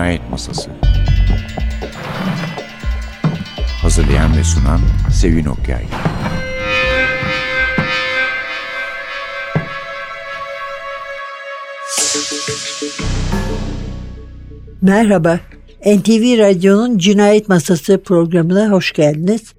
[0.00, 0.70] Cinayet Masası
[3.82, 4.80] Hazırlayan ve sunan
[5.12, 5.84] Sevin Okyay
[14.82, 15.40] Merhaba,
[15.86, 19.54] NTV Radyo'nun Cinayet Masası programına hoş geldiniz.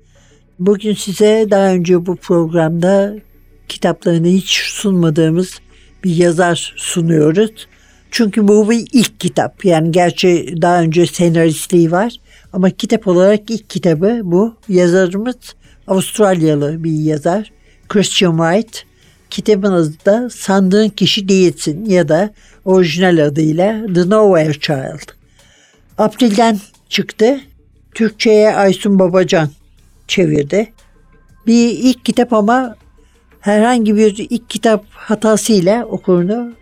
[0.59, 3.15] Bugün size daha önce bu programda
[3.67, 5.59] kitaplarını hiç sunmadığımız
[6.03, 7.67] bir yazar sunuyoruz.
[8.11, 9.65] Çünkü bu bir ilk kitap.
[9.65, 12.15] Yani gerçi daha önce senaristliği var.
[12.53, 14.55] Ama kitap olarak ilk kitabı bu.
[14.69, 15.35] Yazarımız
[15.87, 17.51] Avustralyalı bir yazar.
[17.89, 18.79] Christian White.
[19.29, 22.33] Kitabın adı da Sandığın Kişi Değilsin ya da
[22.65, 25.11] orijinal adıyla The Nowhere Child.
[25.97, 26.59] April'den
[26.89, 27.39] çıktı.
[27.95, 29.49] Türkçe'ye Aysun Babacan
[30.07, 30.73] çevirdi.
[31.47, 32.75] Bir ilk kitap ama
[33.39, 36.53] herhangi bir ilk kitap hatasıyla okurunu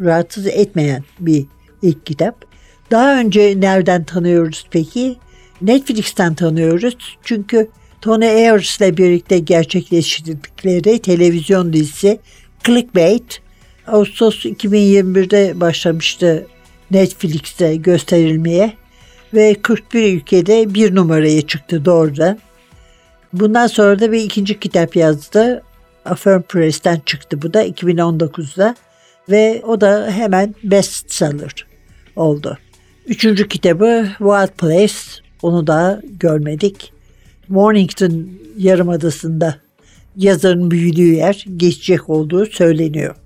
[0.00, 1.44] rahatsız etmeyen bir
[1.82, 2.44] ilk kitap.
[2.90, 5.16] Daha önce nereden tanıyoruz peki?
[5.62, 6.96] Netflix'ten tanıyoruz.
[7.22, 7.68] Çünkü
[8.00, 12.18] Tony Ayers ile birlikte gerçekleştirdikleri televizyon dizisi
[12.64, 13.40] Clickbait
[13.86, 16.46] Ağustos 2021'de başlamıştı
[16.90, 18.72] Netflix'te gösterilmeye
[19.34, 22.38] ve 41 ülkede bir numaraya çıktı doğrudan.
[23.32, 25.62] Bundan sonra da bir ikinci kitap yazdı.
[26.04, 28.74] Affirm Press'ten çıktı bu da 2019'da
[29.30, 31.66] ve o da hemen bestseller
[32.16, 32.58] oldu.
[33.06, 34.94] Üçüncü kitabı Wild Place,
[35.42, 36.92] onu da görmedik.
[37.48, 39.58] Mornington Yarımadası'nda
[40.16, 43.16] yazarın büyüdüğü yer geçecek olduğu söyleniyor.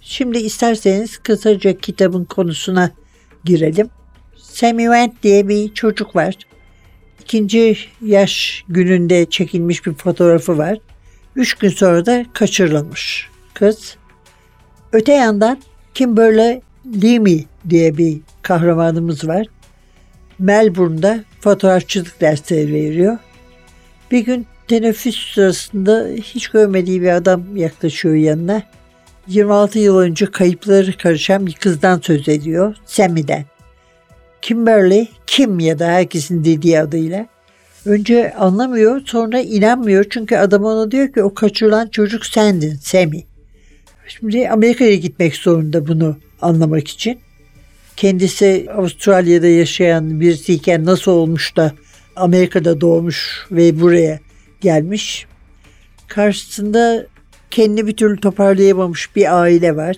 [0.00, 2.90] Şimdi isterseniz kısaca kitabın konusuna
[3.44, 3.88] girelim.
[4.36, 6.34] Sammy Wendt diye bir çocuk var.
[7.20, 10.78] İkinci yaş gününde çekilmiş bir fotoğrafı var.
[11.36, 13.96] Üç gün sonra da kaçırılmış kız.
[14.92, 15.58] Öte yandan
[15.94, 16.60] Kimberly
[17.02, 19.46] Leamy diye bir kahramanımız var.
[20.38, 23.18] Melbourne'da fotoğrafçılık dersleri veriyor.
[24.10, 28.62] Bir gün teneffüs sırasında hiç görmediği bir adam yaklaşıyor yanına.
[29.26, 32.76] 26 yıl önce kayıpları karışan bir kızdan söz ediyor.
[32.86, 33.44] Sammy'den.
[34.42, 37.26] Kimberly, Kim ya da herkesin dediği adıyla.
[37.86, 43.31] Önce anlamıyor sonra inanmıyor çünkü adam ona diyor ki o kaçırılan çocuk sendin Sammy.
[44.18, 47.20] Şimdi Amerika'ya gitmek zorunda bunu anlamak için.
[47.96, 51.72] Kendisi Avustralya'da yaşayan birisiyken nasıl olmuş da
[52.16, 54.20] Amerika'da doğmuş ve buraya
[54.60, 55.26] gelmiş.
[56.08, 57.06] Karşısında
[57.50, 59.96] kendini bir türlü toparlayamamış bir aile var.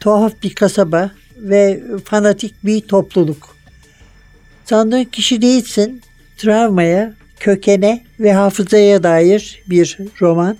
[0.00, 3.56] Tuhaf bir kasaba ve fanatik bir topluluk.
[4.64, 6.02] Sandığın kişi değilsin,
[6.36, 10.56] travmaya, kökene ve hafızaya dair bir roman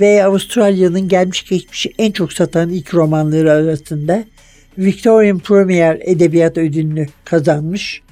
[0.00, 4.24] ve Avustralya'nın gelmiş geçmiş en çok satan ilk romanları arasında
[4.78, 8.02] Victorian Premier Edebiyat Ödülünü kazanmış.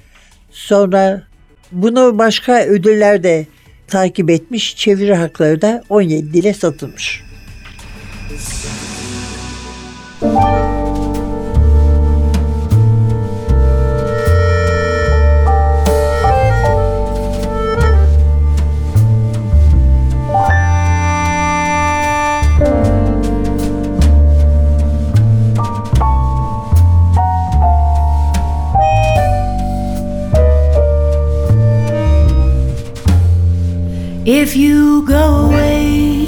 [0.51, 1.23] Sonra
[1.71, 3.45] bunu başka ödüller de
[3.87, 4.75] takip etmiş.
[4.75, 7.23] Çeviri hakları da 17 dile satılmış.
[34.25, 36.27] If you go away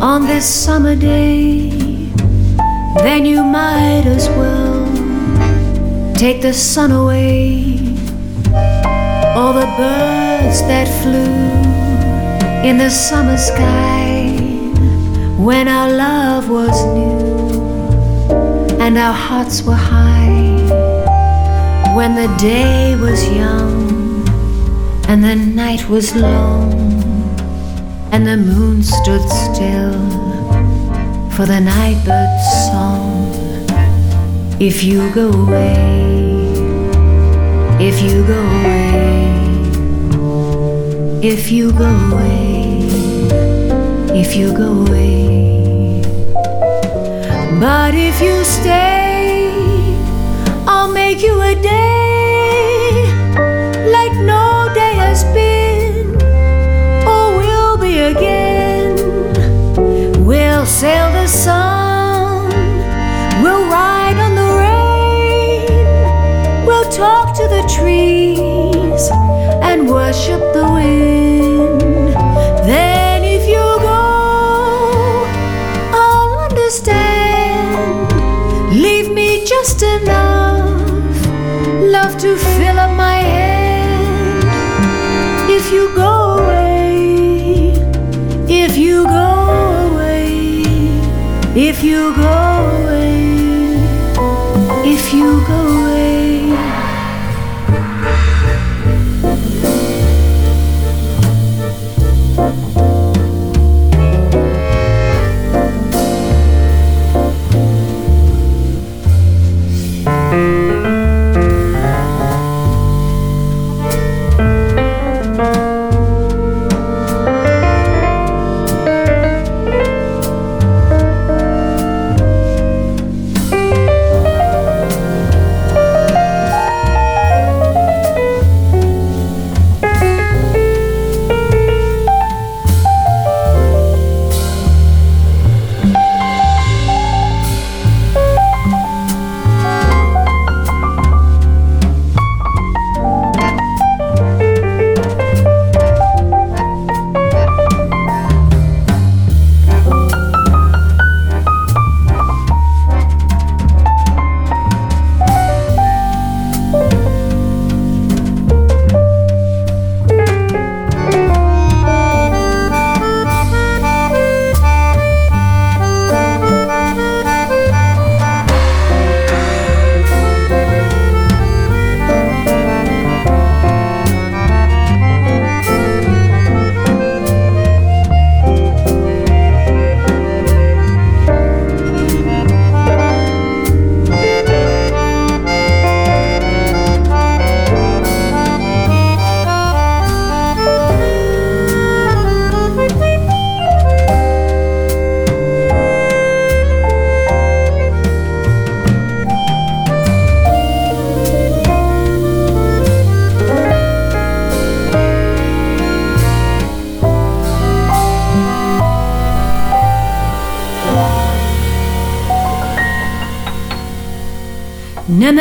[0.00, 1.70] on this summer day,
[2.96, 4.84] then you might as well
[6.14, 7.78] take the sun away.
[9.36, 14.34] All the birds that flew in the summer sky
[15.38, 18.34] when our love was new
[18.80, 20.58] and our hearts were high,
[21.94, 23.77] when the day was young
[25.08, 26.70] and the night was long,
[28.12, 29.98] and the moon stood still
[31.30, 33.32] for the nightbird's song.
[34.60, 36.44] If you go away,
[37.80, 39.30] if you go away,
[41.22, 42.80] if you go away,
[44.14, 46.02] if you go away.
[47.58, 49.50] But if you stay,
[50.66, 51.97] I'll make you a day
[67.68, 69.10] trees
[69.62, 71.17] and worship the wind.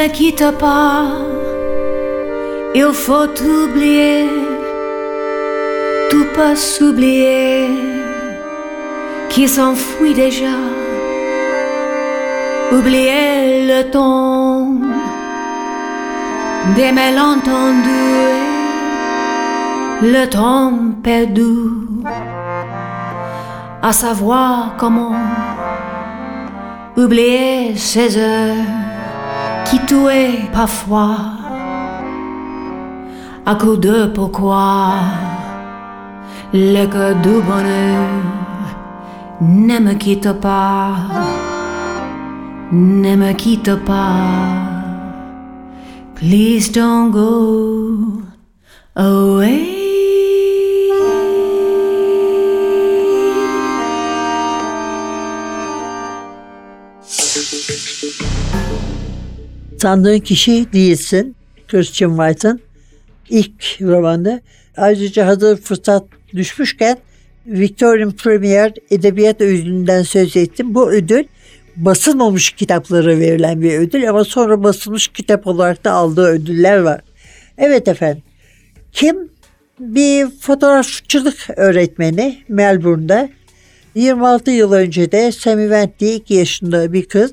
[0.06, 1.06] Quitte pas,
[2.76, 4.30] il faut oublier,
[6.10, 7.68] tout pas s'oublier,
[9.30, 10.58] qui s'enfuit déjà.
[12.72, 14.72] Oublier le temps
[16.76, 18.38] des malentendus,
[20.02, 21.54] le temps perdu,
[23.82, 25.16] à savoir comment
[26.98, 28.97] oublier ces heures
[29.70, 29.80] qui
[30.54, 31.18] parfois
[33.46, 34.94] à coup de pourquoi
[36.54, 38.08] le cœur du bonheur
[39.42, 40.96] ne me quitte pas,
[42.72, 44.16] ne me quitte pas.
[46.16, 48.24] Please don't go
[48.96, 49.87] away.
[59.78, 61.36] Sandığın kişi değilsin.
[61.68, 62.60] Christian White'ın
[63.30, 64.42] ilk romanı.
[64.78, 66.04] Ayrıca hazır fırsat
[66.34, 66.98] düşmüşken
[67.46, 70.76] Victorian Premier Edebiyat Ödülü'nden söz ettim.
[70.76, 71.24] Bu ödül
[71.76, 77.02] basılmamış kitaplara verilen bir ödül ama sonra basılmış kitap olarak da aldığı ödüller var.
[77.58, 78.24] Evet efendim.
[78.92, 79.30] Kim?
[79.80, 83.30] Bir fotoğrafçılık öğretmeni Melbourne'da.
[83.96, 87.32] 26 yıl önce de Sammy Wentley 2 yaşında bir kız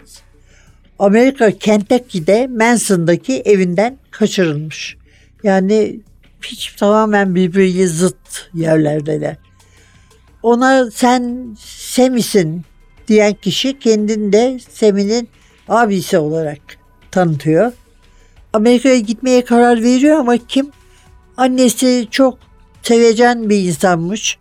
[0.98, 4.96] Amerika Kentucky'de Manson'daki evinden kaçırılmış.
[5.42, 6.00] Yani
[6.42, 9.36] hiç tamamen birbiriyle zıt yerlerdeler.
[10.42, 12.62] Ona sen Semi'sin
[13.08, 15.28] diyen kişi kendini de Semi'nin
[15.68, 16.60] abisi olarak
[17.10, 17.72] tanıtıyor.
[18.52, 20.70] Amerika'ya gitmeye karar veriyor ama kim?
[21.36, 22.38] Annesi çok
[22.82, 24.38] sevecen bir insanmış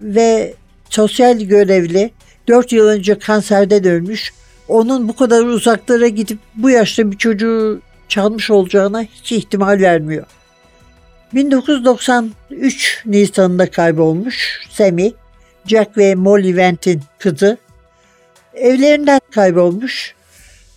[0.00, 0.54] ve
[0.90, 2.10] sosyal görevli
[2.48, 4.32] 4 yıl önce kanserde dönmüş.
[4.68, 10.26] Onun bu kadar uzaklara gidip bu yaşta bir çocuğu çalmış olacağına hiç ihtimal vermiyor.
[11.34, 15.12] 1993 Nisan'da kaybolmuş Sammy,
[15.66, 17.56] Jack ve Molly Went'in kızı.
[18.54, 20.14] Evlerinden kaybolmuş.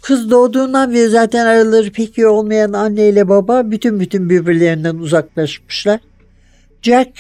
[0.02, 6.00] Kız doğduğundan beri zaten araları pek iyi olmayan anne ile baba bütün bütün birbirlerinden uzaklaşmışlar.
[6.82, 7.12] Jack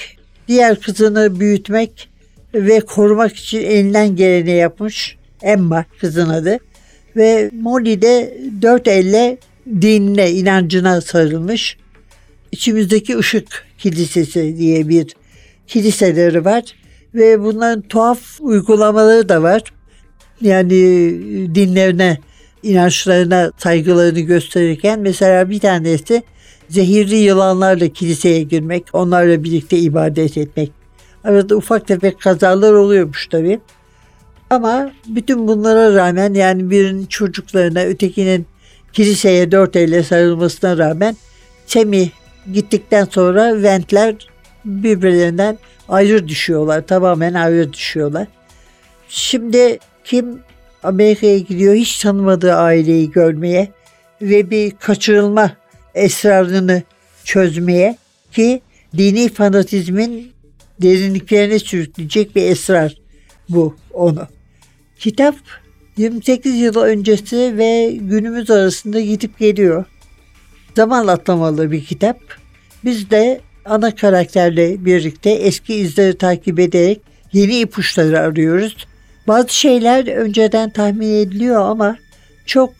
[0.47, 2.09] diğer kızını büyütmek
[2.53, 5.17] ve korumak için elinden geleni yapmış.
[5.41, 6.57] Emma kızın adı.
[7.15, 9.37] Ve Molly de dört elle
[9.81, 11.77] dinine, inancına sarılmış.
[12.51, 15.15] İçimizdeki Işık Kilisesi diye bir
[15.67, 16.63] kiliseleri var.
[17.15, 19.63] Ve bunların tuhaf uygulamaları da var.
[20.41, 20.69] Yani
[21.55, 22.17] dinlerine
[22.63, 26.23] inançlarına saygılarını gösterirken mesela bir tanesi
[26.69, 30.71] zehirli yılanlarla kiliseye girmek, onlarla birlikte ibadet etmek.
[31.23, 33.59] Arada ufak tefek kazalar oluyormuş tabii.
[34.49, 38.45] Ama bütün bunlara rağmen yani birinin çocuklarına ötekinin
[38.93, 41.15] kiliseye dört elle sarılmasına rağmen
[41.65, 42.09] Semih
[42.53, 44.15] gittikten sonra Ventler
[44.65, 45.57] birbirlerinden
[45.89, 46.87] ayrı düşüyorlar.
[46.87, 48.27] Tamamen ayrı düşüyorlar.
[49.09, 50.39] Şimdi kim
[50.83, 53.71] Amerika'ya gidiyor hiç tanımadığı aileyi görmeye
[54.21, 55.51] ve bir kaçırılma
[55.95, 56.83] esrarını
[57.23, 57.97] çözmeye
[58.31, 58.61] ki
[58.97, 60.31] dini fanatizmin
[60.81, 62.97] derinliklerine sürükleyecek bir esrar
[63.49, 64.27] bu onu.
[64.99, 65.35] Kitap
[65.97, 69.85] 28 yıl öncesi ve günümüz arasında gidip geliyor.
[70.75, 72.19] Zaman atlamalı bir kitap.
[72.85, 77.01] Biz de ana karakterle birlikte eski izleri takip ederek
[77.33, 78.87] yeni ipuçları arıyoruz.
[79.27, 81.97] Bazı şeyler önceden tahmin ediliyor ama
[82.45, 82.73] çok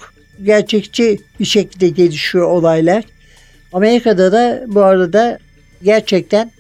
[0.43, 3.03] gerçekçi bir şekilde gelişiyor olaylar.
[3.73, 5.39] Amerika'da da bu arada
[5.83, 6.51] gerçekten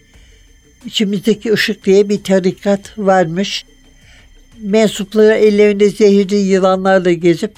[0.85, 3.65] içimizdeki ışık diye bir tarikat varmış.
[4.61, 7.51] Mensupları ellerinde zehirli yılanlarla gezip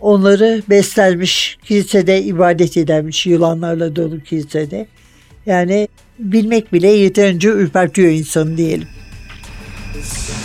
[0.00, 1.58] onları beslermiş.
[1.64, 4.86] Kilisede ibadet edermiş yılanlarla dolu kilisede.
[5.46, 8.88] Yani bilmek bile yeterince ürpertiyor insanı diyelim.
[9.94, 10.37] Everything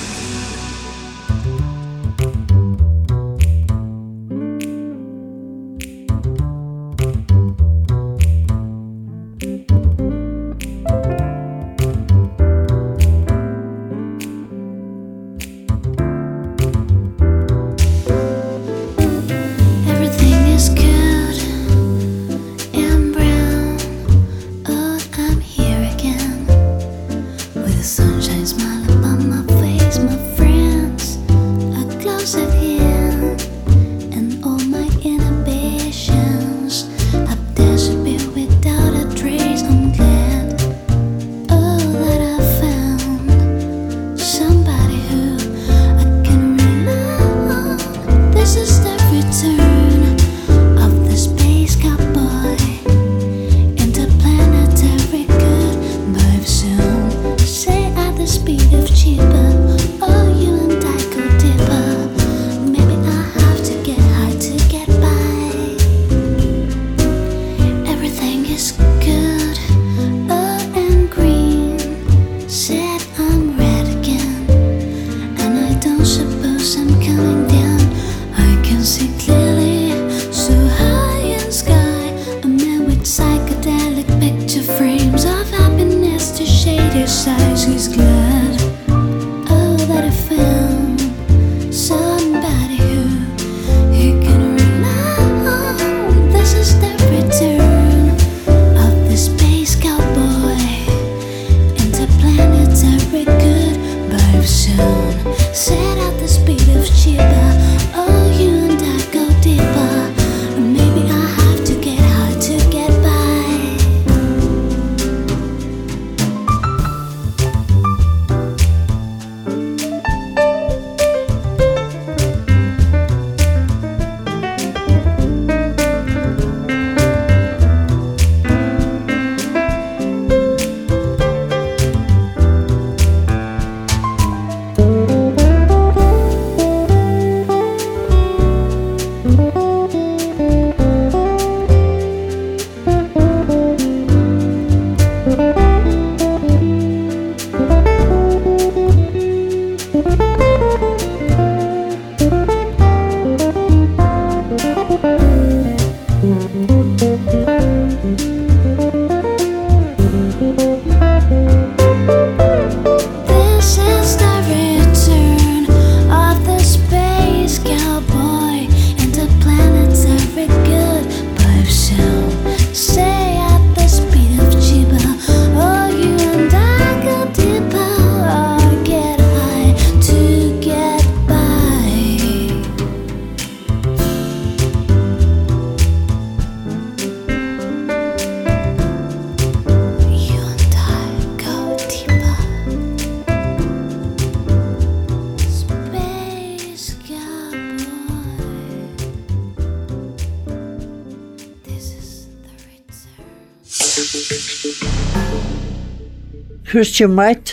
[206.71, 207.51] Christian White,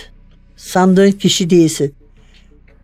[0.57, 1.95] sandığın kişi değilsin.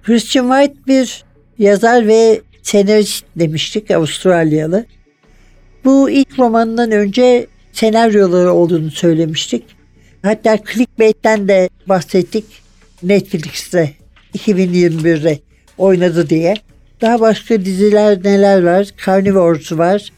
[0.02, 1.25] Christian White bir
[1.59, 4.87] yazar ve senarist demiştik Avustralyalı.
[5.85, 9.64] Bu ilk romanından önce senaryoları olduğunu söylemiştik.
[10.23, 12.45] Hatta Clickbait'ten de bahsettik.
[13.02, 13.92] Netflix'te
[14.35, 15.38] 2021'de
[15.78, 16.54] oynadı diye.
[17.00, 18.88] Daha başka diziler neler var?
[19.06, 20.12] Carnivores var.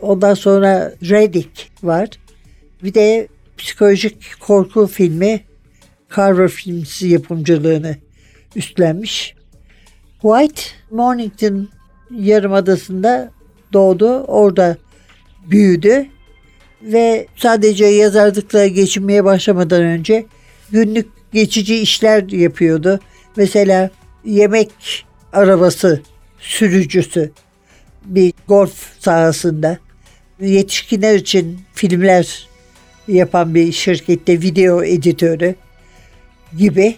[0.00, 1.50] Ondan sonra Reddick
[1.82, 2.08] var.
[2.84, 5.40] Bir de psikolojik korku filmi
[6.16, 7.96] Carver Filmsi yapımcılığını
[8.56, 9.34] üstlenmiş.
[10.22, 11.68] White Mornington
[12.10, 13.30] Yarımadası'nda
[13.72, 14.22] doğdu.
[14.22, 14.76] Orada
[15.50, 16.06] büyüdü
[16.82, 20.26] ve sadece yazarlıkla geçinmeye başlamadan önce
[20.70, 23.00] günlük geçici işler yapıyordu.
[23.36, 23.90] Mesela
[24.24, 24.70] yemek
[25.32, 26.02] arabası
[26.38, 27.32] sürücüsü
[28.04, 29.78] bir golf sahasında
[30.40, 32.53] yetişkinler için filmler
[33.08, 35.54] yapan bir şirkette video editörü
[36.58, 36.96] gibi.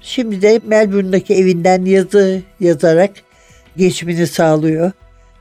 [0.00, 3.10] Şimdi de Melbourne'daki evinden yazı yazarak
[3.76, 4.92] geçimini sağlıyor.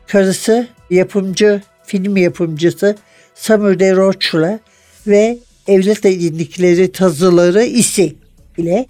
[0.07, 2.95] Karısı yapımcı, film yapımcısı
[3.35, 4.59] Summer De Roch'la
[5.07, 8.15] ve evlat edindikleri tazıları isi
[8.57, 8.85] ile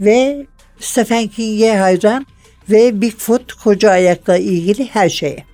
[0.00, 0.46] ve
[0.80, 2.26] Stephen King'e hayran
[2.70, 5.44] ve Bigfoot koca ayakla ilgili her şeye.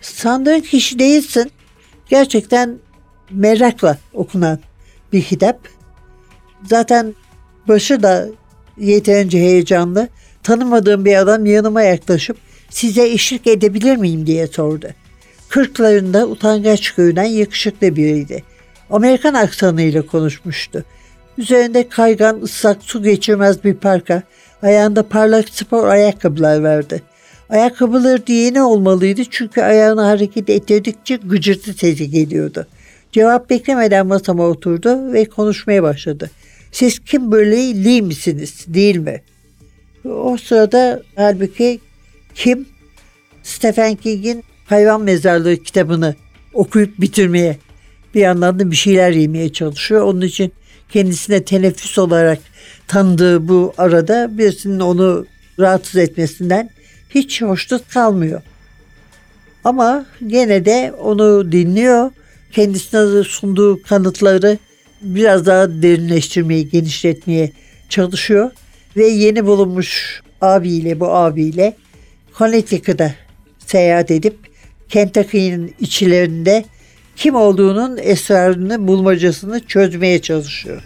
[0.00, 1.50] Sandığın kişi değilsin.
[2.08, 2.78] Gerçekten
[3.30, 4.58] merakla okunan
[5.12, 5.58] bir kitap.
[6.64, 7.14] Zaten
[7.68, 8.28] başı da
[8.78, 10.08] yeterince heyecanlı.
[10.42, 12.36] Tanımadığım bir adam yanıma yaklaşıp
[12.70, 14.86] size eşlik edebilir miyim diye sordu.
[15.48, 18.42] Kırklarında utangaç görünen yakışıklı biriydi.
[18.90, 20.84] Amerikan aksanıyla konuşmuştu.
[21.38, 24.22] Üzerinde kaygan, ıslak, su geçirmez bir parka,
[24.62, 27.02] ayağında parlak spor ayakkabılar vardı.
[27.50, 32.66] Ayakkabıları diyeni olmalıydı çünkü ayağını hareket ettirdikçe gıcırtı sesi geliyordu.
[33.14, 36.30] Cevap beklemeden masama oturdu ve konuşmaya başladı.
[36.72, 39.22] Siz kim böyle Lee misiniz değil mi?
[40.04, 41.80] O sırada halbuki
[42.34, 42.66] kim
[43.42, 46.14] Stephen King'in hayvan mezarlığı kitabını
[46.54, 47.58] okuyup bitirmeye
[48.14, 50.02] bir yandan da bir şeyler yemeye çalışıyor.
[50.02, 50.52] Onun için
[50.88, 52.38] kendisine teneffüs olarak
[52.86, 55.26] tanıdığı bu arada birisinin onu
[55.58, 56.70] rahatsız etmesinden
[57.10, 58.42] hiç hoşnut kalmıyor.
[59.64, 62.10] Ama gene de onu dinliyor.
[62.54, 64.58] Kendisine sunduğu kanıtları
[65.02, 67.52] biraz daha derinleştirmeye, genişletmeye
[67.88, 68.50] çalışıyor.
[68.96, 71.76] Ve yeni bulunmuş abiyle, bu abiyle
[72.38, 73.14] Connecticut'a
[73.66, 74.36] seyahat edip
[74.88, 76.64] Kentucky'nin içlerinde
[77.16, 80.82] kim olduğunun esrarını, bulmacasını çözmeye çalışıyor.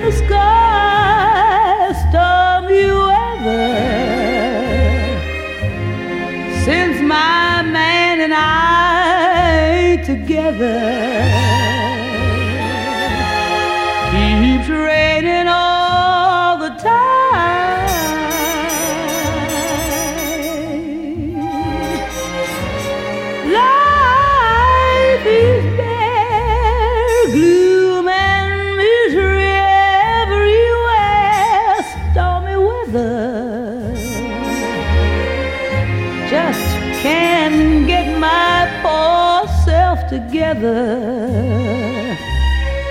[0.00, 0.67] The sky,
[40.54, 42.16] together.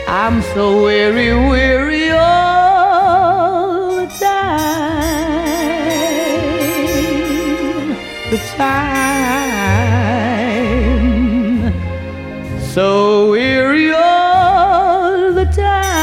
[0.08, 4.58] I'm so weary, weary all the time.
[8.32, 8.98] The time.
[12.74, 15.98] So weary all the time.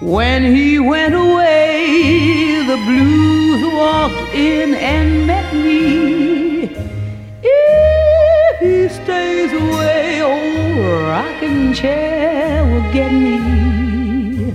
[0.00, 6.01] When he went away, the blues walked in and met me.
[11.74, 14.54] Chair will get me.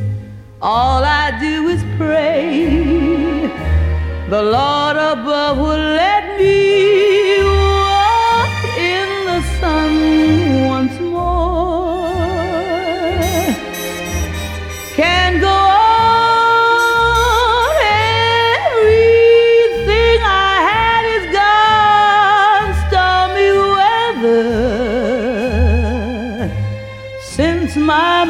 [0.62, 2.98] All I do is pray
[4.30, 6.17] the Lord above will let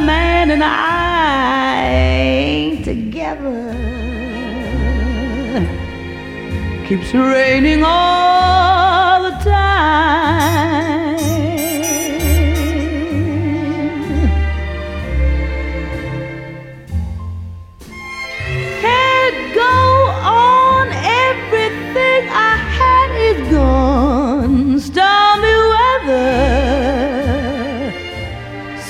[0.06, 1.88] man and I
[2.84, 3.74] together.
[6.88, 8.17] Keeps raining all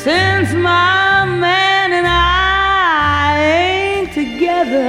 [0.07, 4.87] Since my man and I ain't together,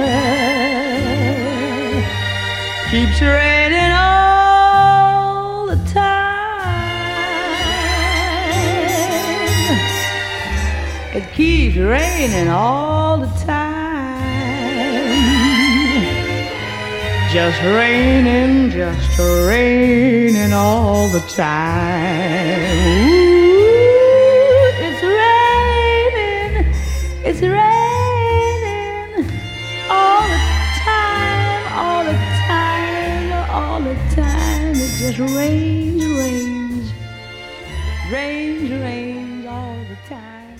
[2.89, 6.39] keeps raining all the time.
[11.13, 14.23] It keeps raining all the time.
[17.33, 23.09] Just raining, just raining all the time.
[23.09, 23.28] Ooh.
[27.29, 29.25] İt's raining
[29.87, 30.39] all the
[30.83, 34.71] time, all the time, all the time.
[34.71, 36.85] It just rains, rains,
[38.11, 40.59] rains, rains all the time.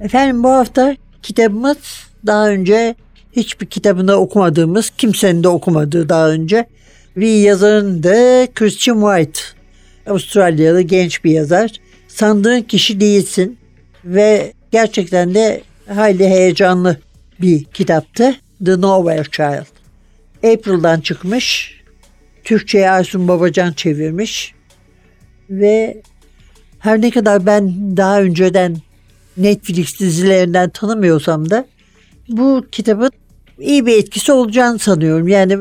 [0.00, 1.78] Efendim bu hafta kitabımız
[2.26, 2.94] daha önce
[3.32, 6.66] hiçbir kitabında okumadığımız, kimsenin de okumadığı daha önce
[7.16, 9.40] bir yazarın da Christian White.
[10.06, 11.70] Avustralyalı genç bir yazar.
[12.20, 13.58] Sandığın kişi değilsin
[14.04, 15.62] ve gerçekten de
[15.94, 17.00] hayli heyecanlı
[17.40, 18.36] bir kitaptı.
[18.64, 19.66] The Nowhere Child.
[20.52, 21.74] April'dan çıkmış.
[22.44, 24.54] Türkçe'ye Aysun Babacan çevirmiş.
[25.50, 26.02] Ve
[26.78, 28.76] her ne kadar ben daha önceden
[29.36, 31.66] Netflix dizilerinden tanımıyorsam da
[32.28, 33.10] bu kitabın
[33.58, 35.28] iyi bir etkisi olacağını sanıyorum.
[35.28, 35.58] Yani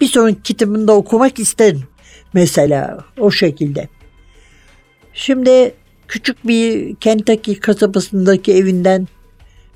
[0.00, 1.84] bir sonraki kitabını da okumak isterim
[2.32, 3.88] mesela o şekilde.
[5.14, 5.74] Şimdi
[6.10, 9.08] küçük bir Kentucky kasabasındaki evinden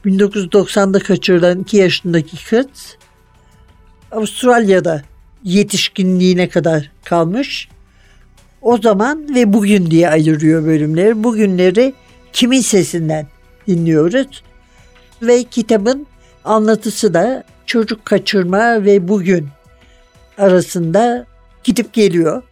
[0.07, 2.97] 1990'da kaçırılan 2 yaşındaki kız
[4.12, 5.03] Avustralya'da
[5.44, 7.68] yetişkinliğine kadar kalmış.
[8.62, 11.25] O zaman ve bugün diye ayırıyor bölümleri.
[11.25, 11.94] Bugünleri
[12.33, 13.27] kimin sesinden
[13.66, 14.42] dinliyoruz.
[15.23, 16.07] Ve kitabın
[16.44, 19.49] anlatısı da çocuk kaçırma ve bugün
[20.38, 21.27] arasında
[21.64, 22.42] gidip geliyor.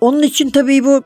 [0.00, 1.02] Onun için tabii bu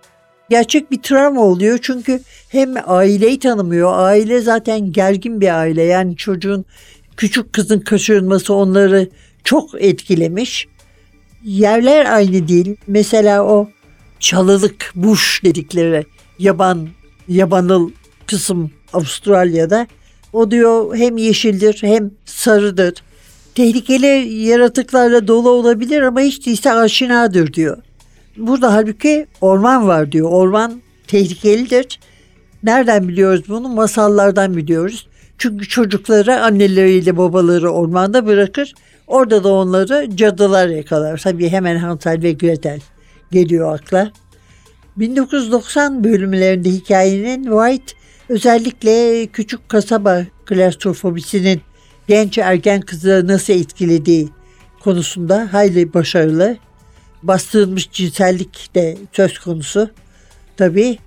[0.50, 1.78] gerçek bir travma oluyor.
[1.82, 3.98] Çünkü hem aileyi tanımıyor.
[3.98, 5.82] Aile zaten gergin bir aile.
[5.82, 6.64] Yani çocuğun
[7.16, 9.08] küçük kızın kaçırılması onları
[9.44, 10.66] çok etkilemiş.
[11.44, 12.76] Yerler aynı değil.
[12.86, 13.68] Mesela o
[14.20, 16.06] çalılık buş dedikleri
[16.38, 16.88] yaban
[17.28, 17.90] yabanıl
[18.26, 19.86] kısım Avustralya'da
[20.32, 22.94] o diyor hem yeşildir hem sarıdır.
[23.54, 27.78] Tehlikeli yaratıklarla dolu olabilir ama hiç değilse aşinadır diyor.
[28.36, 30.30] Burada halbuki orman var diyor.
[30.30, 32.00] Orman tehlikelidir.
[32.62, 33.68] Nereden biliyoruz bunu?
[33.68, 35.08] Masallardan biliyoruz.
[35.38, 38.74] Çünkü çocukları anneleriyle babaları ormanda bırakır.
[39.06, 41.18] Orada da onları cadılar yakalar.
[41.18, 42.80] Tabii hemen Hansel ve Gretel
[43.32, 44.12] geliyor akla.
[44.96, 47.94] 1990 bölümlerinde hikayenin White
[48.28, 51.60] özellikle küçük kasaba klostrofobisinin
[52.08, 54.28] genç ergen kızı nasıl etkilediği
[54.80, 56.56] konusunda hayli başarılı.
[57.24, 59.90] Bastırılmış cinsellik de söz konusu
[60.56, 60.98] tabii.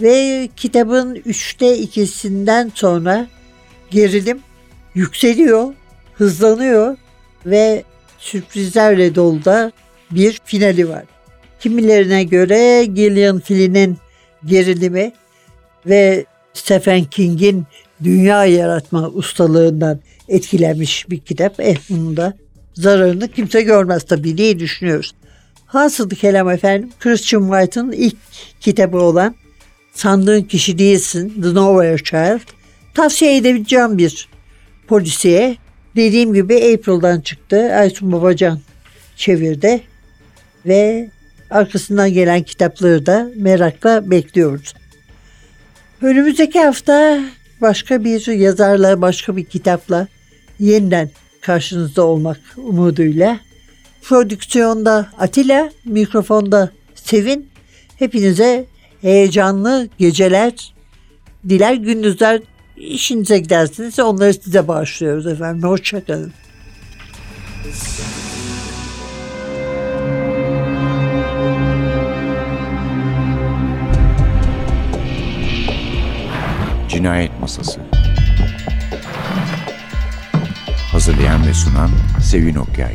[0.00, 3.26] Ve kitabın üçte ikisinden sonra
[3.90, 4.40] gerilim
[4.94, 5.74] yükseliyor,
[6.14, 6.96] hızlanıyor
[7.46, 7.84] ve
[8.18, 9.72] sürprizlerle dolu da
[10.10, 11.04] bir finali var.
[11.60, 13.98] Kimilerine göre Gillian Flynn'in
[14.44, 15.12] gerilimi
[15.86, 17.66] ve Stephen King'in
[18.04, 21.60] dünya yaratma ustalığından etkilenmiş bir kitap.
[21.60, 22.34] Eh bunun da
[22.74, 25.14] zararını kimse görmez tabii diye düşünüyoruz.
[25.68, 28.16] Hasılı kelam efendim Christian White'ın ilk
[28.60, 29.34] kitabı olan
[29.92, 32.40] Sandığın Kişi Değilsin The Nowhere Child
[32.94, 34.28] tavsiye edebileceğim bir
[34.86, 35.56] polisiye.
[35.96, 37.74] Dediğim gibi April'dan çıktı.
[37.74, 38.60] Aysun Babacan
[39.16, 39.80] çevirdi
[40.66, 41.10] ve
[41.50, 44.74] arkasından gelen kitapları da merakla bekliyoruz.
[46.02, 47.20] Önümüzdeki hafta
[47.60, 50.08] başka bir yazarla, başka bir kitapla
[50.58, 53.47] yeniden karşınızda olmak umuduyla.
[54.02, 57.48] Prodüksiyonda Atilla, mikrofonda Sevin.
[57.96, 58.66] Hepinize
[59.02, 60.74] heyecanlı geceler,
[61.48, 62.40] diler gündüzler
[62.76, 63.98] işinize gidersiniz.
[63.98, 65.68] Onları size bağışlıyoruz efendim.
[65.68, 66.32] Hoşçakalın.
[76.88, 77.80] Cinayet Masası
[80.92, 81.90] Hazırlayan ve sunan
[82.22, 82.94] Sevin Okyay